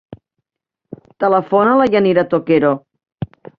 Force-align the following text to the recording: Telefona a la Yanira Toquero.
Telefona 1.25 1.75
a 1.75 1.77
la 1.83 1.87
Yanira 1.97 2.25
Toquero. 2.35 2.75